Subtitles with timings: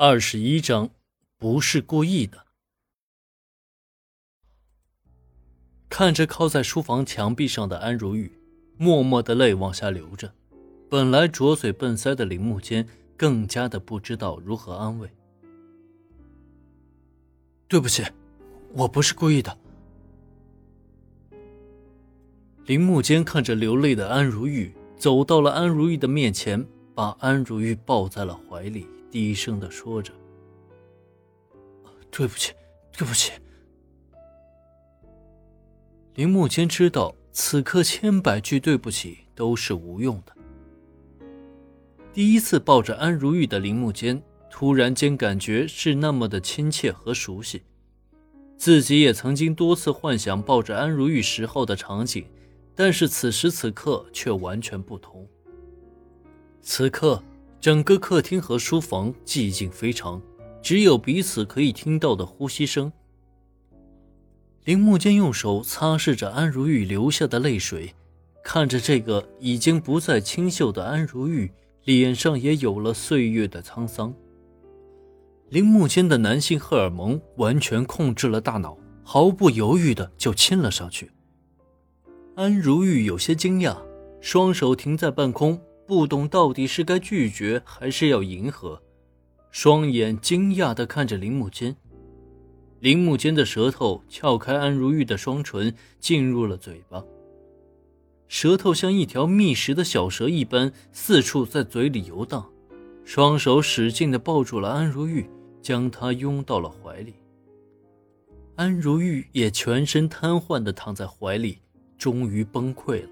[0.00, 0.90] 二十一章，
[1.38, 2.46] 不是故意的。
[5.88, 8.30] 看着靠在书房墙壁上的安如玉，
[8.76, 10.32] 默默的泪往下流着。
[10.88, 15.10] 本来拙嘴笨腮的林木间，更加的不知道如何安慰。
[17.66, 18.04] 对不起，
[18.74, 19.58] 我不是故意的。
[22.66, 26.64] 林木间看着流泪的安如玉，走到了安如玉的面前，
[26.98, 28.88] 把安如玉抱在了怀里。
[29.08, 30.12] 低声的说着
[32.10, 32.52] ：“对不起，
[32.90, 33.30] 对不起。”
[36.16, 40.32] 林木间知道，此刻千百句对不起都是无用的。
[42.12, 47.62] 第一次抱着安如玉的林木间，突然间感觉是那么的亲切和熟悉。
[48.56, 52.26] 自己也曾经多次幻想抱着安如玉时候的场景，
[52.74, 55.24] 但是此时此刻却完全不同。
[56.62, 57.22] 此刻。
[57.60, 60.22] 整个客厅和书房寂静非常，
[60.62, 62.92] 只有彼此可以听到的呼吸声。
[64.62, 67.92] 林木间用手擦拭着安如玉流下的泪水，
[68.44, 71.50] 看着这个已经不再清秀的安如玉，
[71.82, 74.14] 脸上也有了岁月的沧桑。
[75.48, 81.10] 林木间的男性荷尔蒙完全控制了大脑，毫不犹豫的就亲了上去。
[82.36, 83.76] 安如玉有些惊讶，
[84.20, 85.60] 双手停在半空。
[85.88, 88.82] 不懂到底是该拒绝还是要迎合，
[89.50, 91.74] 双眼惊讶地看着林木间。
[92.80, 97.02] 林木间的舌头撬开安如玉的双唇，进入了嘴巴。
[98.28, 102.46] 舌头像一条觅食的小蛇一般，四处在嘴里游荡。
[103.06, 105.26] 双手使劲地抱住了安如玉，
[105.62, 107.14] 将她拥到了怀里。
[108.56, 111.60] 安如玉也全身瘫痪地躺在怀里，
[111.96, 113.08] 终于崩溃了。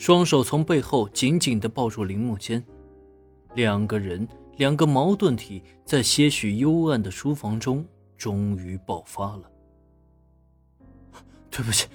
[0.00, 2.64] 双手从背后紧紧地抱住林木间，
[3.54, 7.84] 两个人，两个矛盾体，在些许幽暗的书房中
[8.16, 9.42] 终于爆发了。
[11.50, 11.86] 对不起，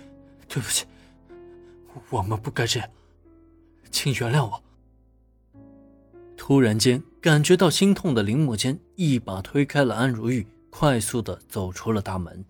[0.48, 0.86] 对不起，
[2.12, 2.88] 我们不该这样，
[3.90, 4.62] 请原谅我。
[6.38, 12.46] 突然间感觉到心痛的林木间一把推开了安如玉，快速地走出了大门。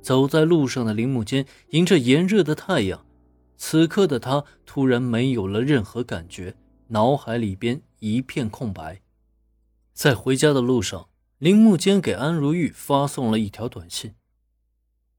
[0.00, 3.04] 走在路上的林木间迎着炎热的太阳。
[3.56, 6.54] 此刻的他突然没有了任何感觉，
[6.88, 9.00] 脑海里边一片空白。
[9.92, 11.08] 在回家的路上，
[11.38, 14.14] 林木间给安如玉发送了一条短信，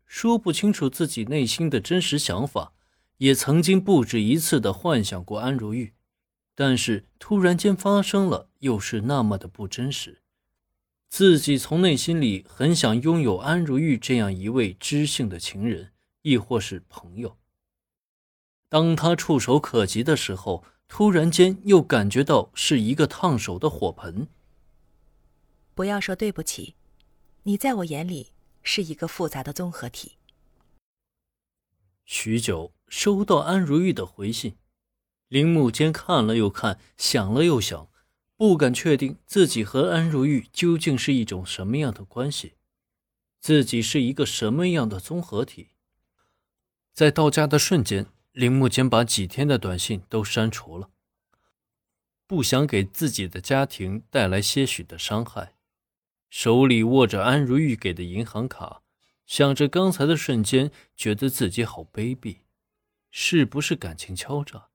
[0.05, 2.73] 说不清楚自己内心的真实想法，
[3.17, 5.93] 也曾经不止一次的幻想过安如玉，
[6.53, 10.21] 但是突然间发生了，又是那么的不真实。
[11.09, 17.37] 自己从内心里很想拥有安如玉这样一位知性的情人，亦或是朋友。
[18.69, 24.27] 当他触手可及的时候，突然间又感觉到是一个烫手的火盆。
[25.73, 26.75] 不要说对不起，
[27.43, 28.31] 你在我眼里
[28.63, 30.17] 是一个复杂的综合体。
[32.03, 34.55] 许久，收到安如玉的回信，
[35.27, 37.89] 林木间看了又看，想了又想，
[38.35, 42.55] 不敢确定自己和安如玉究竟是一种什么样的关系，
[43.39, 45.69] 自己是一个什么样的综合体。
[46.93, 48.07] 在到家的瞬间。
[48.37, 50.91] 林木间把几天的短信都删除了，
[52.27, 55.55] 不想给自己的家庭带来些许的伤害。
[56.29, 58.83] 手里握着安如玉给的银行卡，
[59.25, 62.41] 想着刚才的瞬间，觉得自己好卑鄙，
[63.09, 64.69] 是不是感情敲诈？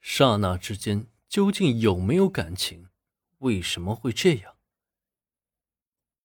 [0.00, 2.88] 刹那之间，究竟有没有感情？
[3.38, 4.54] 为什么会这样？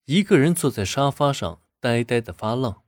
[0.06, 2.84] 一个人坐在沙发上，呆呆的发愣，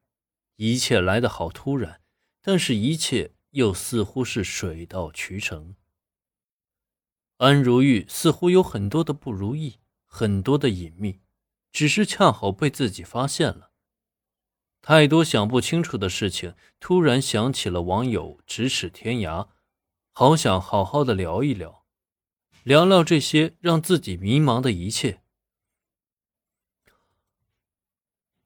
[0.57, 2.00] 一切来得好突然。
[2.41, 5.75] 但是，一切又似乎是水到渠成。
[7.37, 11.21] 安如玉似乎有很多的不如意，很多的隐秘，
[11.71, 13.71] 只是恰好被自己发现了。
[14.81, 19.49] 太多想不清楚的事情，突然想起了网友咫尺天涯，
[20.11, 21.85] 好想好好的聊一聊，
[22.63, 25.21] 聊聊这些让自己迷茫的一切。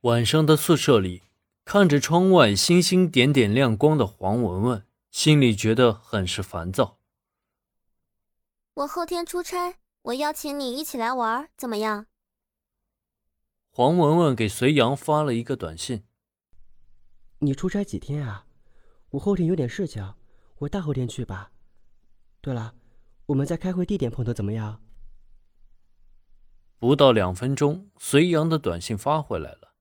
[0.01, 1.24] 晚上的宿舍里。
[1.65, 6.99] 看着窗外星星点点亮光的黄文文，心里觉得很是烦躁。
[8.75, 12.05] 我后天出差，我邀请你一起来玩，怎么样？
[13.71, 16.05] 黄文文给隋阳发了一个短信
[17.41, 18.45] ：“你出差几天啊？
[19.09, 20.13] 我后天有点事情，
[20.59, 21.51] 我大后天去吧。
[22.41, 22.75] 对了，
[23.25, 24.83] 我们在开会地点碰头怎么样？”
[26.77, 29.74] 不到两分钟，隋阳的短信发回来了。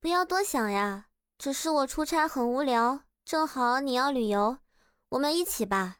[0.00, 1.06] 不要多想呀，
[1.38, 4.58] 只是我出差很无聊，正好你要旅游，
[5.08, 5.96] 我们一起吧。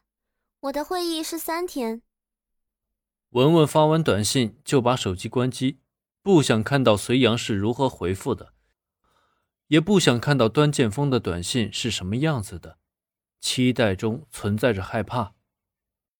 [0.61, 2.01] 我的会议是三天。
[3.31, 5.81] 文文发完短信就把手机关机，
[6.23, 8.53] 不想看到隋阳是如何回复的，
[9.67, 12.77] 也不想看到端剑锋的短信是什么样子的，
[13.41, 15.33] 期待中存在着害怕。